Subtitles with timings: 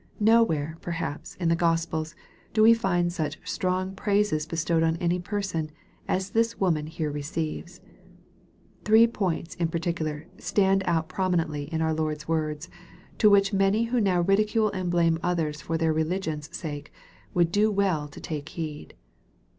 [0.19, 2.15] No where, perhaps, in the Gospels,
[2.53, 5.69] do we find such strong praises bestowed on any person,
[6.07, 7.81] as this woman here receives.
[8.83, 12.67] Three points, in particular, stand out promi nently in our Lord's words,
[13.19, 16.91] to which many who now ridicule and blame others for their religion's sake,
[17.35, 18.95] would do well to take heed.